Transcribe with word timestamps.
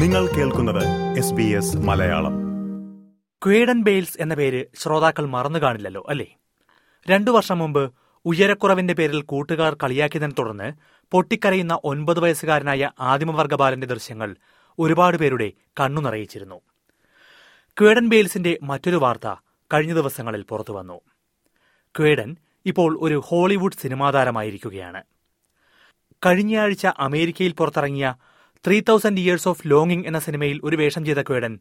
നിങ്ങൾ 0.00 0.26
കേൾക്കുന്നത് 0.26 1.18
S 1.18 1.32
B 1.32 1.42
S 1.42 1.76
Malayalam. 1.76 2.32
Quaden 3.46 3.82
Bayles 3.82 4.16
എന്ന 4.20 4.34
പേര് 4.34 4.64
ശ്രോതാക്കൾ 4.74 5.26
മറന്നു 5.26 5.58
കാണില്ലല്ലോ 5.58 6.06
അല്ലേ? 6.08 6.36
രണ്ടു 7.08 7.30
വർഷം 7.30 7.58
മുമ്പ് 7.58 7.92
ഉയരക്കുറവിന്റെ 8.24 8.94
പേരിൽ 8.94 9.22
കൂട്ടുകാർ 9.22 9.76
കളിയാക്കിയതിനെ 9.82 10.32
തുടർന്ന് 10.38 10.72
പൊട്ടിക്കരയുന്ന 11.10 11.80
ഒൻപത് 11.84 12.20
വയസ്സുകാരനായ 12.20 12.90
ആദിമവർഗ 13.00 13.54
ബാലന്റെ 13.54 13.86
ദൃശ്യങ്ങൾ 13.86 14.36
ഒരുപാട് 14.78 15.16
പേരുടെ 15.16 15.52
കണ്ണു 15.80 16.00
നിറയിച്ചിരുന്നു. 16.00 16.60
ക്വേഡൻ 17.80 18.08
ബെയിൽസിന്റെ 18.08 18.58
മറ്റൊരു 18.62 18.96
വാർത്ത 18.96 19.34
കഴിഞ്ഞ 19.74 19.94
ദിവസങ്ങളിൽ 19.94 20.42
പുറത്തു 20.42 20.72
വന്നു. 20.72 21.00
ക്വേഡൻ 21.98 22.36
ഇപ്പോൾ 22.66 22.98
ഒരു 23.00 23.22
ഹോളിവുഡ് 23.24 23.80
സിനിമാതാരമായിരിക്കുകയാണ്. 23.82 25.02
കഴിഞ്ഞയാഴ്ച 26.26 26.86
അമേരിക്കയിൽ 26.86 27.52
പുറത്തിറങ്ങിയ 27.52 28.14
three 28.66 28.80
thousand 28.80 29.20
years 29.20 29.48
of 29.48 29.62
longing 29.66 30.06
എന്ന 30.06 30.18
സിനിമയിൽ 30.18 30.60
ഒരു 30.64 30.76
വേഷം 30.76 31.04
ചെയ്ത 31.04 31.18
ക്വേഡൻ 31.18 31.58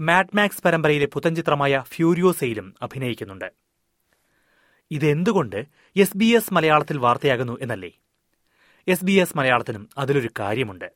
മാഡ് 0.00 0.36
മാക്സ് 0.36 0.62
പരമ്പരയിലെ 0.62 1.06
പുത്തൻചിത്രമായ 1.06 1.84
ഫ്യൂരിയോസയിലും 1.88 2.74
അഭിനയിക്കുന്നുണ്ട്. 2.82 3.52
ഇതെന്തുകൊണ്ട് 4.90 5.66
എസ് 5.96 6.16
ബി 6.16 6.24
എസ് 6.24 6.54
മലയാളത്തിൽ 6.54 6.98
വാർത്തയാകുന്നു 6.98 7.58
എന്നല്ലേ? 7.60 7.92
എസ് 8.88 9.04
ബി 9.04 9.12
എസ് 9.12 9.36
മലയാളത്തിനും 9.36 9.88
അതിലൊരു 9.98 10.28
കാര്യമുണ്ട്. 10.40 10.92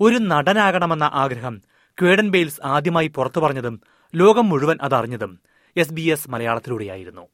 ഒരു 0.00 0.16
നടനാകണമെന്ന 0.16 1.10
ആഗ്രഹം 1.12 1.62
ക്വേഡൻ 2.00 2.30
ബെയിൽസ് 2.30 2.60
ആദ്യമായി 2.64 3.08
പുറത്തു 3.08 3.40
പറഞ്ഞതും 3.40 3.80
ലോകം 4.14 4.48
മുഴുവൻ 4.48 4.78
അതറിഞ്ഞതും 4.82 5.40
S 5.76 5.92
B 5.92 6.00
S 6.00 6.30
മലയാളത്തിലൂടെയായിരുന്നു. 6.30 7.28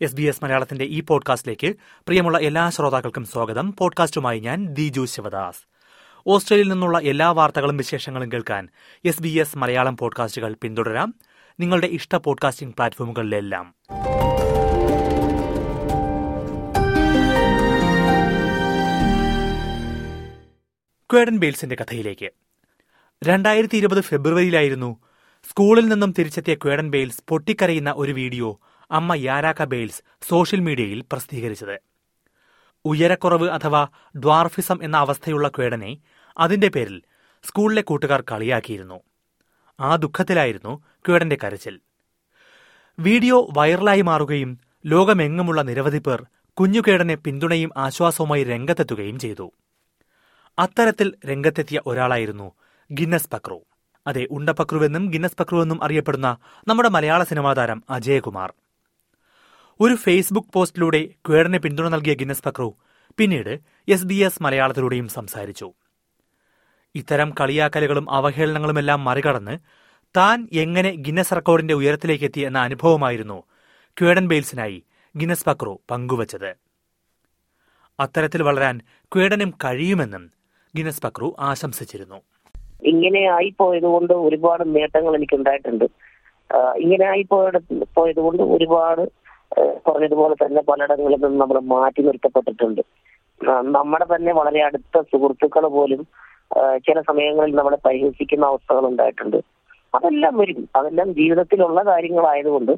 S 0.00 0.14
B 0.14 0.22
S 0.22 0.44
മലയാളത്തിന്റെ 0.44 0.84
ഈ 0.84 1.00
പോഡ്കാസ്റ്റിലേക്ക് 1.00 1.74
പ്രിയമുള്ള 1.82 2.38
എല്ലാ 2.38 2.70
ശ്രോതാക്കൾക്കും 2.70 3.24
സ്വാഗതം. 3.24 3.74
പോഡ്കാസ്റ്റുമായി 3.78 4.40
ഞാൻ 4.40 4.66
ദിജു 4.66 5.04
ശിവദാസ്. 5.04 5.60
ഓസ്ട്രേലിയയിൽ 6.26 6.72
നിന്നുള്ള 6.72 6.98
എല്ലാ 6.98 7.30
വാർത്തകളും 7.30 7.76
വിശേഷങ്ങളും 7.76 8.32
കേൾക്കാൻ 8.32 8.68
എസ് 9.04 9.22
ബി 9.22 9.28
എസ് 9.28 9.58
മലയാളം 9.58 9.96
പോഡ്കാസ്റ്റുകൾ 9.96 10.56
പിന്തുടരാം. 10.62 11.14
നിങ്ങളുടെ 11.60 11.86
ഇഷ്ട 11.86 12.16
പോഡ്കാസ്റ്റിംഗ് 12.16 12.74
പ്ലാറ്റ്ഫോമുകളിലെല്ലാം. 12.74 13.74
ക്വേഡൻ 21.12 21.38
ബെയിൽസിന്റെ 21.38 21.76
കഥയിലേക്ക്. 21.80 22.30
രണ്ടായിരത്തി 23.24 23.76
ഇരുപത് 23.76 24.00
ഫെബ്രുവരിയിലായിരുന്നു 24.00 24.96
സ്കൂളിൽ 25.50 25.88
നിന്നും 25.88 26.14
തിരിച്ചെത്തിയ 26.18 26.54
ക്വേഡൻ 26.54 26.90
ബെയിൽസ് 26.90 27.22
പൊട്ടിക്കരയുന്ന 27.28 27.94
ഒരു 27.96 28.12
വീഡിയോ 28.12 28.60
അമ്മ 28.90 29.14
യാരാക്ക 29.14 29.64
ബെയിൽസ് 29.64 30.02
സോഷ്യൽ 30.28 30.60
മീഡിയയിൽ 30.60 31.04
പ്രസിദ്ധീകരിച്ചത്. 31.12 31.82
ഉയരക്കുറവ് 32.84 33.50
അഥവാ 33.50 33.86
ഡ്വാർഫിസം 34.16 34.78
എന്ന 34.82 34.96
അവസ്ഥയുള്ള 34.96 35.48
ക്വേഡനെ 35.48 35.98
അതിന്റെ 36.38 36.68
പേരിൽ 36.68 37.02
സ്കൂളിലെ 37.42 37.82
കൂട്ടുകാർ 37.82 38.24
കളിയാക്കിയിരുന്നു. 38.32 39.00
ആ 39.80 39.96
ദുഃഖത്തിലായിരുന്നു 39.96 40.82
ക്വേഡന്റെ 41.08 41.38
കരച്ചിൽ. 41.44 41.80
വീഡിയോ 42.98 43.48
വൈറലായി 43.56 44.00
മാറുകയും 44.00 44.60
ലോകമെങ്ങുമുള്ള 44.86 45.62
നിരവധി 45.62 45.98
പേർ 45.98 46.26
കുഞ്ഞുകേടനെ 46.52 47.14
പിന്തുണയും 47.14 47.70
ആശ്വാസവുമായി 47.76 48.44
രംഗത്തെത്തുകയും 48.44 49.18
ചെയ്തു. 49.18 49.52
അത്തരത്തിൽ 50.58 51.14
രംഗത്തെത്തിയ 51.26 51.80
ഒരാളായിരുന്നു 51.86 52.52
ഗിന്നസ് 52.92 53.30
പക്രു. 53.32 53.64
അതെ 54.06 54.28
ഉണ്ടപക്രുവെന്നും 54.30 55.06
ഗിന്നസ് 55.06 55.36
പക്രുവെന്നും 55.40 55.84
അറിയപ്പെടുന്ന 55.84 56.36
നമ്മുടെ 56.68 56.88
മലയാള 56.88 57.24
സിനിമാ 57.24 57.52
താരം 57.52 57.82
അജയകുമാർ. 57.90 58.52
ഒരു 59.80 59.94
ഫേസ്ബുക്ക് 59.94 60.48
പോസ്റ്റിലൂടെ 60.54 61.08
ക്വേഡനെ 61.26 61.58
പിന്തുണ 61.58 61.88
നൽകിയ 61.88 62.14
ഗിന്നസ് 62.14 62.42
പക്രു 62.46 62.74
പിന്നീട് 63.18 63.50
എസ് 63.88 64.06
ബി 64.06 64.14
എസ് 64.14 64.42
മലയാളത്തിലൂടെയും 64.42 65.08
സംസാരിച്ചു. 65.08 65.72
ഇത്തരം 66.94 67.34
കളിയാക്കലുകളും 67.40 68.10
അവഹേളനങ്ങളുമെല്ലാം 68.10 69.04
മറികടന്ന് 69.04 69.58
താൻ 70.16 70.48
എങ്ങനെ 70.52 70.90
ഗിന്നസ് 70.96 71.34
റെക്കോർഡിന്റെ 71.34 71.74
ഉയരത്തിലേക്ക് 71.74 72.24
എത്തി 72.24 72.40
എന്ന 72.40 72.58
അനുഭവമായിരുന്നു 72.58 73.38
ക്വേഡൻ 73.96 74.28
ബെയിൽസിനായി 74.28 74.82
ഗിന്നസ് 75.14 75.44
പക്രു 75.44 75.80
പങ്കുവച്ചത്. 75.90 76.50
അത്തരത്തിൽ 78.00 78.42
വളരാൻ 78.42 78.80
ക്വേഡനും 79.14 79.52
കഴിയുമെന്നും 79.64 80.24
ഗിന്നസ് 80.76 81.02
പക്രു 81.02 81.36
ആശംസിച്ചിരുന്നു. 81.38 82.20
ഇങ്ങനെ 82.84 83.22
ആയി 83.36 83.54
പോയതുകൊണ്ട് 83.58 84.12
ഒരുപാട് 84.12 84.74
നേട്ടങ്ങൾ 84.74 85.14
എനിക്ക് 85.16 85.36
ഉണ്ടായിട്ടുണ്ട് 85.36 85.84
ഇങ്ങനെ 86.84 87.06
ആയി 87.06 87.24
പോയത് 87.96 88.20
കൊണ്ട് 88.26 88.42
ഒരുപാട് 88.42 89.04
പറഞ്ഞതുപോലെ 89.86 90.34
തന്നെ 90.42 90.62
പലയിടങ്ങളിൽ 90.68 91.20
നിന്നും 91.20 91.40
നമ്മൾ 91.42 91.58
മാറ്റി 91.74 92.02
നിർത്തപ്പെട്ടിട്ടുണ്ട്. 92.02 92.82
നമ്മുടെ 93.76 94.06
തന്നെ 94.14 94.32
വളരെ 94.32 94.60
അടുത്ത 94.66 95.02
സുഹൃത്തുക്കൾ 95.10 95.64
പോലും 95.76 96.00
ചില 96.86 96.98
സമയങ്ങളിൽ 97.00 97.54
നമ്മളെ 97.54 97.78
പരിഹസിക്കുന്ന 97.86 98.44
അവസ്ഥകൾ 98.46 98.84
ഉണ്ടായിട്ടുണ്ട്. 98.90 99.38
അതെല്ലാം 99.96 100.34
വരും. 100.38 100.60
അതെല്ലാം 100.78 101.08
ജീവിതത്തിലുള്ള 101.18 101.82
കാര്യങ്ങളായതുകൊണ്ട് 101.82 102.72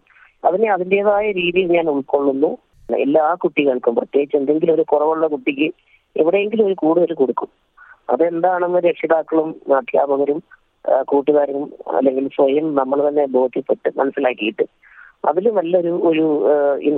അതിനെ 0.48 0.68
അതിന്റെതായ 0.72 1.26
രീതിയിൽ 1.32 1.68
ഞാൻ 1.76 1.86
ഉൾക്കൊള്ളുന്നു. 1.94 2.50
എല്ലാ 2.88 3.24
കുട്ടികൾക്കും 3.42 3.94
പ്രത്യേകിച്ച് 3.94 4.36
എന്തെങ്കിലും 4.36 4.74
ഒരു 4.74 4.84
കുറവുള്ള 4.92 5.26
കുട്ടിക്ക് 5.26 5.68
എവിടെയെങ്കിലും 6.16 6.66
ഒരു 6.66 6.76
കൂടുതൽ 6.84 7.12
കൊടുക്കും. 7.14 7.50
അതെന്താണെന്ന് 8.12 8.80
രക്ഷിതാക്കളും 8.88 9.50
അധ്യാപകരും 9.78 10.38
കൂട്ടുകാരും 11.10 11.64
അല്ലെങ്കിൽ 11.96 12.28
സ്വയം 12.36 12.74
നമ്മൾ 12.74 13.08
തന്നെ 13.08 13.24
ബോധ്യപ്പെട്ട് 13.36 13.88
മനസ്സിലാക്കിയിട്ട് 13.98 14.64
അതിൽ 15.24 15.54
നല്ലൊരു 15.54 15.92
ഒരു 16.10 16.24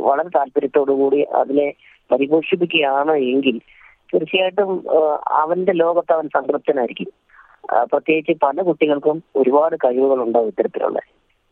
വളരെ 0.09 0.28
താല്പര്യത്തോടു 0.28 0.93
കൂടി 0.93 1.21
അതിനെ 1.22 1.75
പരിപോഷിപ്പിക്കുകയാണ് 2.12 3.15
എങ്കിൽ 3.16 3.60
തീർച്ചയായിട്ടും 4.12 4.71
അവന്റെ 5.27 5.72
ലോകത്ത് 5.72 6.12
അവൻ 6.12 6.28
സംതൃപ്തനായിരിക്കും. 6.28 7.10
പ്രത്യേകിച്ച് 7.83 8.33
പല 8.43 8.62
കുട്ടികൾക്കും 8.62 9.22
ഒരുപാട് 9.37 9.77
കഴിവുകൾ 9.84 10.22
ഉണ്ടാവും 10.22 10.47
ഇത്തരത്തിലുള്ള. 10.47 10.99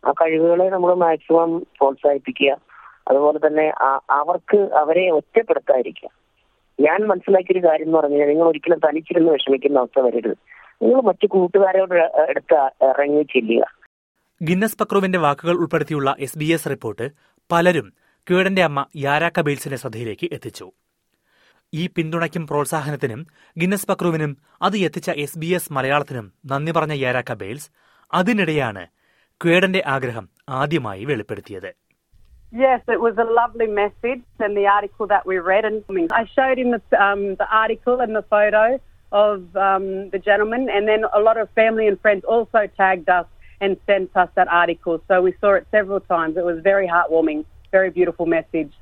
ആ 0.04 0.12
കഴിവുകളെ 0.12 0.69
നമ്മൾ 0.70 0.94
മാക്സിമം 0.94 1.58
പ്രോത്സാഹിപ്പിക്കുക. 1.58 2.56
അതുപോലെ 3.08 3.38
തന്നെ 3.47 3.72
അവർക്ക് 4.10 4.56
അവരെ 4.56 5.10
ഒറ്റപ്പെടുത്താതിരിക്കുക. 5.10 6.08
ഞാൻ 6.81 7.00
മനസ്സിലാക്കിയൊരു 7.06 7.66
കാര്യം 7.66 7.87
എന്ന് 7.87 7.98
പറഞ്ഞാൽ 7.98 8.28
നിങ്ങൾ 8.28 8.48
ഒരിക്കലും 8.48 8.81
തനിച്ചിരുന്ന് 8.88 9.32
വിഷമിക്കുന്ന 9.32 9.78
അവസ്ഥ 9.78 10.00
വരരുത്. 10.00 10.37
നിങ്ങൾ 10.82 11.00
മറ്റു 11.00 11.26
കൂട്ടുകാരോട് 11.26 11.94
എടുത്ത് 12.28 12.60
ഇറങ്ങി 12.84 13.22
ചെല്ലുക 13.22 13.64
ഗിന്നസ് 14.40 14.78
പക്രുവിന്റെ 14.80 15.18
വാക്കുകൾ 15.24 15.54
ഉൾപ്പെടുത്തിയുള്ള 15.62 16.10
എസ് 16.26 16.38
ബി 16.40 16.46
എസ് 16.56 16.68
റിപ്പോർട്ട് 16.72 17.06
പലരും 17.50 17.88
ക്വേഡന്റെ 18.26 18.62
അമ്മ 18.68 18.80
യാരാക്ക 19.02 19.40
ബെയിൽസിന്റെ 19.46 19.78
ശ്രദ്ധയിലേക്ക് 19.82 20.26
എത്തിച്ചു 20.36 20.66
ഈ 21.72 21.82
പിന്തുണയ്ക്കും 21.96 22.44
പ്രോത്സാഹനത്തിനും 22.50 23.20
ഗിന്നസ് 23.56 23.88
പക്രുവിനും 23.90 24.32
അത് 24.66 24.76
എത്തിച്ച 24.86 25.10
എസ് 25.24 25.38
ബി 25.42 25.50
എസ് 25.58 25.72
മലയാളത്തിനും 25.76 26.26
നന്ദി 26.52 26.72
പറഞ്ഞ 26.78 26.94
യാരാക്ക 27.02 27.34
ബെയിൽസ് 27.42 27.68
അതിനിടെയാണ് 28.12 28.84
ക്വേഡന്റെ 29.40 29.82
ആഗ്രഹം 29.96 30.26
ആദ്യമായി 30.62 31.04
വെളിപ്പെടുത്തിയത് 31.12 31.70
Yes, 32.52 32.80
it 32.88 33.00
was 33.00 33.16
a 33.18 33.26
lovely 33.32 33.66
message 33.74 34.22
and 34.44 34.54
the 34.58 34.64
article 34.68 35.06
that 35.06 35.24
we 35.24 35.36
read. 35.50 35.64
And 35.64 35.76
I 36.12 36.24
showed 36.28 36.58
him 36.60 36.70
the, 36.72 36.80
um, 37.00 37.20
the 37.36 37.46
article 37.58 37.96
and 38.04 38.12
the 38.12 38.24
photo 38.34 38.62
of 39.12 39.36
um, 39.66 39.84
the 40.10 40.20
gentleman, 40.20 40.62
and 40.68 40.84
then 40.90 41.02
a 41.12 41.20
lot 41.20 41.36
of 41.36 41.46
family 41.52 41.86
and 41.86 41.98
friends 42.00 42.24
also 42.26 42.60
tagged 42.76 43.08
us 43.10 43.28
and 43.60 43.76
sent 43.87 44.16
us 44.16 44.28
that 44.34 44.48
article. 44.48 45.03
So 45.09 45.22
we 45.22 45.34
saw 45.41 45.54
it 45.54 45.66
several 45.71 46.00
times. 46.00 46.37
It 46.37 46.44
was 46.44 46.60
very 46.60 46.88
heartwarming, 46.88 47.44
very 47.71 47.91
beautiful 47.91 48.26
message. 48.26 48.72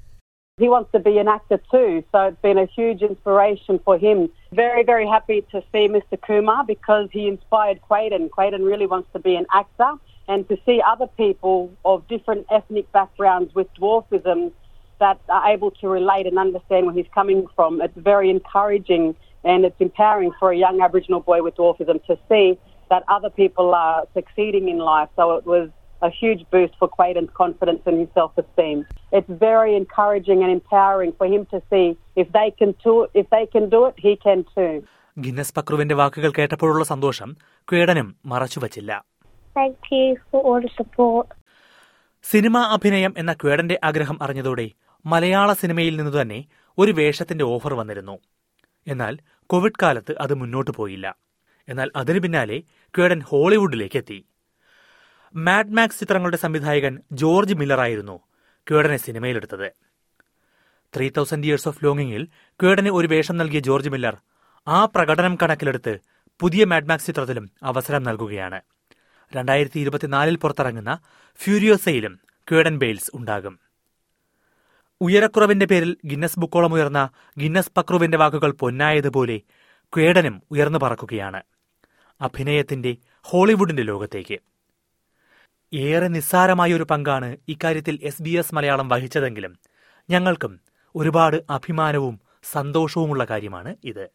He 0.59 0.69
wants 0.69 0.91
to 0.91 0.99
be 0.99 1.19
an 1.19 1.29
actor 1.29 1.61
too, 1.71 2.03
so 2.11 2.19
it's 2.27 2.43
been 2.43 2.59
a 2.59 2.67
huge 2.67 3.01
inspiration 3.03 3.79
for 3.85 3.97
him. 3.97 4.29
Very, 4.53 4.83
very 4.83 5.07
happy 5.07 5.43
to 5.53 5.63
see 5.73 5.89
Mr. 5.89 6.21
Kumar 6.21 6.65
because 6.65 7.09
he 7.13 7.29
inspired 7.29 7.81
Quaden. 7.89 8.29
Quaden 8.29 8.67
really 8.67 8.87
wants 8.87 9.09
to 9.13 9.21
be 9.21 9.37
an 9.37 9.47
actor, 9.53 9.93
and 10.27 10.49
to 10.49 10.59
see 10.67 10.83
other 10.85 11.07
people 11.17 11.73
of 11.85 12.07
different 12.09 12.47
ethnic 12.51 12.91
backgrounds 12.91 13.55
with 13.55 13.69
dwarfism 13.75 14.51
that 14.99 15.21
are 15.29 15.49
able 15.49 15.71
to 15.71 15.89
relate 15.89 16.27
and 16.27 16.39
understand 16.39 16.87
where 16.87 16.95
he's 16.95 17.07
coming 17.15 17.47
from, 17.55 17.81
it's 17.81 17.97
very 17.97 18.29
encouraging 18.29 19.15
and 19.45 19.65
it's 19.65 19.81
empowering 19.81 20.33
for 20.41 20.51
a 20.51 20.57
young 20.57 20.81
Aboriginal 20.81 21.21
boy 21.21 21.43
with 21.43 21.55
dwarfism 21.57 22.05
to 22.07 22.19
see 22.29 22.59
that 22.91 23.03
other 23.09 23.31
people 23.33 23.75
are 23.77 23.99
succeeding 24.15 24.69
in 24.69 24.79
life. 24.91 25.11
So 25.17 25.25
it 25.33 25.47
was 25.47 25.67
a 26.03 26.11
huge 26.11 26.43
boost 26.51 26.75
for 26.79 26.89
Quaden's 26.89 27.33
confidence 27.35 27.83
and 27.87 27.99
his 27.99 28.11
self-esteem. 28.15 28.77
It's 29.13 29.33
very 29.41 29.73
encouraging 29.77 30.43
and 30.43 30.53
empowering 30.53 31.13
for 31.13 31.27
him 31.27 31.43
to 31.47 31.59
see 31.71 31.87
if 32.17 32.29
they 32.33 32.49
can 32.53 32.71
do 32.85 32.95
it, 33.03 33.11
if 33.15 33.27
they 33.31 33.45
can 33.47 33.69
do 33.69 33.81
it, 33.87 33.97
he 33.99 34.15
can 34.19 34.41
too. 34.55 34.73
Guinness 35.17 35.55
പക്രുവിന്റെ 35.55 35.95
വാക്കുകൾ 35.95 36.31
കേട്ടപ്പോഴുള്ള 36.31 36.85
സന്തോഷം 36.93 37.31
ക്വേഡനും 37.69 38.09
മറച്ചുവച്ചില്ല 38.33 38.93
Thank 39.57 39.87
you 39.93 40.09
for 40.31 40.41
all 40.49 40.61
the 40.67 40.85
സിനിമാ 42.25 42.61
അഭിനയം 42.75 43.13
എന്ന 43.17 43.33
ക്വേഡന്റെ 43.33 43.77
ആഗ്രഹം 43.89 44.17
അറിഞ്ഞതോടെ 44.25 44.67
മലയാള 45.05 45.51
സിനിമയിൽ 45.53 45.95
നിന്ന് 45.97 46.13
തന്നെ 46.19 46.39
ഒരു 46.79 46.93
വേഷത്തിന്റെ 46.93 47.45
ഓഫർ 47.55 47.73
വന്നിരുന്നു 47.75 48.17
എന്നാൽ 48.87 49.15
കോവിഡ് 49.51 49.81
കാലത്ത് 49.83 50.13
അത് 50.25 50.35
മുന്നോട്ട് 50.35 50.73
പോയില്ല 50.79 51.07
എന്നാൽ 51.69 51.89
അതിനു 52.01 52.21
പിന്നാലെ 52.25 52.59
ക്വേഡൻ 52.97 53.21
ഹോളിവുഡിലേക്ക് 53.21 53.97
എത്തി 53.97 54.27
മാഡ് 55.37 55.73
മാക്സ് 55.73 56.01
ചിത്രങ്ങളുടെ 56.01 56.37
സംവിധായകൻ 56.37 56.99
ജോർജ് 57.13 57.55
മില്ലറായിരുന്നു 57.55 58.21
കേടനെ 58.71 58.97
സിനിമയിലെടുത്തത്. 58.97 59.73
ത്രീ 60.97 61.09
തൗസൻഡ് 61.09 61.47
ഇയേഴ്സ് 61.47 61.69
ഓഫ് 61.69 61.85
ലോങ്ങിങ്ങിൽ 61.85 62.29
കേടന് 62.63 62.89
ഒരു 62.89 63.07
വേഷം 63.07 63.37
നൽകിയ 63.37 63.61
ജോർജ് 63.61 63.89
മില്ലർ 63.89 64.17
ആ 64.69 64.85
പ്രകടനം 64.85 65.39
കണക്കിലെടുത്ത് 65.43 65.99
പുതിയ 66.41 66.65
മാഡ്മാക്സ് 66.65 67.07
ചിത്രത്തിലും 67.07 67.51
അവസരം 67.63 68.03
നൽകുകയാണ്. 68.03 68.61
രണ്ടായിരത്തി 69.37 69.81
ഇരുപത്തിനാലിൽ 69.81 70.37
പുറത്തിറങ്ങുന്ന 70.37 70.99
ഫ്യൂരിയോസയിലും 71.43 72.21
ക്വേഡൻ 72.51 72.79
ബെയിൽസ് 72.79 73.11
ഉണ്ടാകും. 73.15 73.59
ഉയരക്കുറവിന്റെ 75.01 75.67
പേരിൽ 75.67 75.97
ഗിന്നസ് 76.07 76.39
ബുക്കോളം 76.39 76.73
ഉയർന്ന 76.75 77.11
ഗിന്നസ് 77.41 77.73
പക്രുവിന്റെ 77.77 78.19
വാക്കുകൾ 78.19 78.53
പൊന്നായതുപോലെ 78.53 79.41
ക്വേഡനും 79.97 80.43
ഉയർന്നു 80.51 80.79
പറക്കുകയാണ്. 80.79 81.43
അഭിനയത്തിന്റെ 82.21 82.97
ഹോളിവുഡിന്റെ 83.23 83.83
ലോകത്തേക്ക്. 83.83 84.39
ഏറെ 85.75 86.09
നിസ്സാരമായ 86.09 86.75
ഒരു 86.75 86.83
പങ്കാണ് 86.83 87.37
ഇക്കാര്യത്തിൽ 87.49 87.99
എസ് 88.03 88.23
ബി 88.23 88.31
എസ് 88.31 88.55
മലയാളം 88.55 88.89
വഹിച്ചതെങ്കിലും 88.89 89.59
ഞങ്ങൾക്കും 90.11 90.61
ഒരുപാട് 90.95 91.37
അഭിമാനവും 91.51 92.21
സന്തോഷവുമുള്ള 92.53 93.25
കാര്യമാണ് 93.25 93.77
ഇത്. 93.85 94.11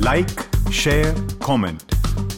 Like 0.00 0.72
share 0.72 1.38
comment 1.38 1.93